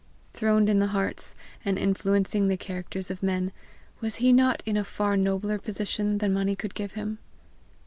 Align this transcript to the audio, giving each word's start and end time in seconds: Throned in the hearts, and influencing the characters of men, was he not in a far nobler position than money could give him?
Throned 0.33 0.67
in 0.67 0.79
the 0.79 0.87
hearts, 0.97 1.35
and 1.63 1.77
influencing 1.77 2.47
the 2.47 2.57
characters 2.57 3.11
of 3.11 3.21
men, 3.21 3.51
was 3.99 4.15
he 4.15 4.33
not 4.33 4.63
in 4.65 4.75
a 4.75 4.83
far 4.83 5.15
nobler 5.15 5.59
position 5.59 6.17
than 6.17 6.33
money 6.33 6.55
could 6.55 6.73
give 6.73 6.93
him? 6.93 7.19